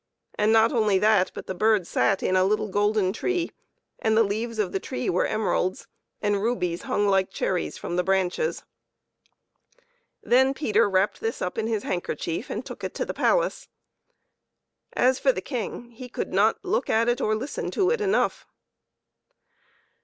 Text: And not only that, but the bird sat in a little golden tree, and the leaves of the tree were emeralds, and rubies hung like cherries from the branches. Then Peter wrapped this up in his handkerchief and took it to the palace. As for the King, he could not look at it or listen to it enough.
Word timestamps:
And 0.33 0.51
not 0.51 0.71
only 0.71 0.97
that, 0.97 1.29
but 1.35 1.45
the 1.45 1.53
bird 1.53 1.85
sat 1.85 2.23
in 2.23 2.35
a 2.35 2.43
little 2.43 2.69
golden 2.69 3.13
tree, 3.13 3.51
and 3.99 4.17
the 4.17 4.23
leaves 4.23 4.57
of 4.57 4.71
the 4.71 4.79
tree 4.79 5.11
were 5.11 5.27
emeralds, 5.27 5.85
and 6.23 6.41
rubies 6.41 6.81
hung 6.81 7.07
like 7.07 7.29
cherries 7.29 7.77
from 7.77 7.97
the 7.97 8.03
branches. 8.03 8.63
Then 10.23 10.55
Peter 10.55 10.89
wrapped 10.89 11.19
this 11.21 11.39
up 11.39 11.55
in 11.55 11.67
his 11.67 11.83
handkerchief 11.83 12.49
and 12.49 12.65
took 12.65 12.83
it 12.83 12.95
to 12.95 13.05
the 13.05 13.13
palace. 13.13 13.67
As 14.93 15.19
for 15.19 15.31
the 15.31 15.39
King, 15.39 15.91
he 15.91 16.09
could 16.09 16.33
not 16.33 16.65
look 16.65 16.89
at 16.89 17.07
it 17.07 17.21
or 17.21 17.35
listen 17.35 17.69
to 17.69 17.91
it 17.91 18.01
enough. 18.01 18.47